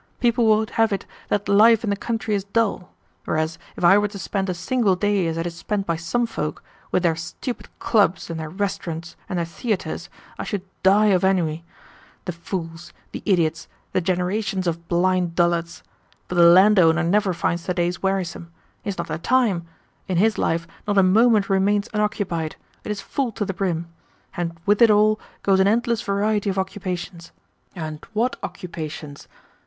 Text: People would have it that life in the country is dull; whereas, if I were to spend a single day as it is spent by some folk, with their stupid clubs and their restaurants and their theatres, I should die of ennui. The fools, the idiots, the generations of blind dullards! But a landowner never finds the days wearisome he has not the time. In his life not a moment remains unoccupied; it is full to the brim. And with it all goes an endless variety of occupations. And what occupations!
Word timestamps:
People 0.19 0.47
would 0.47 0.71
have 0.71 0.91
it 0.91 1.05
that 1.29 1.47
life 1.47 1.83
in 1.83 1.91
the 1.91 1.95
country 1.95 2.33
is 2.33 2.43
dull; 2.43 2.89
whereas, 3.25 3.59
if 3.77 3.83
I 3.83 3.99
were 3.99 4.07
to 4.07 4.17
spend 4.17 4.49
a 4.49 4.53
single 4.55 4.95
day 4.95 5.27
as 5.27 5.37
it 5.37 5.45
is 5.45 5.53
spent 5.55 5.85
by 5.85 5.95
some 5.95 6.25
folk, 6.25 6.63
with 6.91 7.03
their 7.03 7.15
stupid 7.15 7.67
clubs 7.77 8.27
and 8.27 8.39
their 8.39 8.49
restaurants 8.49 9.15
and 9.29 9.37
their 9.37 9.45
theatres, 9.45 10.09
I 10.39 10.43
should 10.43 10.63
die 10.81 11.13
of 11.13 11.23
ennui. 11.23 11.63
The 12.25 12.31
fools, 12.31 12.93
the 13.11 13.21
idiots, 13.27 13.67
the 13.91 14.01
generations 14.01 14.65
of 14.65 14.87
blind 14.87 15.35
dullards! 15.35 15.83
But 16.27 16.39
a 16.39 16.45
landowner 16.45 17.03
never 17.03 17.31
finds 17.31 17.67
the 17.67 17.73
days 17.75 18.01
wearisome 18.01 18.51
he 18.81 18.87
has 18.87 18.97
not 18.97 19.05
the 19.05 19.19
time. 19.19 19.67
In 20.07 20.17
his 20.17 20.39
life 20.39 20.65
not 20.87 20.97
a 20.97 21.03
moment 21.03 21.47
remains 21.47 21.89
unoccupied; 21.93 22.55
it 22.83 22.89
is 22.89 23.01
full 23.01 23.31
to 23.33 23.45
the 23.45 23.53
brim. 23.53 23.87
And 24.35 24.59
with 24.65 24.81
it 24.81 24.89
all 24.89 25.19
goes 25.43 25.59
an 25.59 25.67
endless 25.67 26.01
variety 26.01 26.49
of 26.49 26.57
occupations. 26.57 27.31
And 27.75 28.03
what 28.13 28.37
occupations! 28.41 29.27